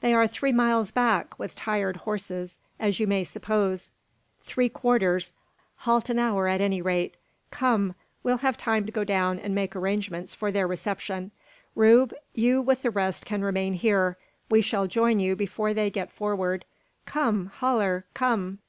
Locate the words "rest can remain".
12.90-13.74